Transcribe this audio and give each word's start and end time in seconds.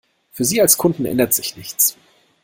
Für 0.31 0.45
Sie 0.45 0.59
als 0.59 0.79
Kunden 0.79 1.05
ändert 1.05 1.31
sich 1.31 1.57
nichts. 1.57 1.95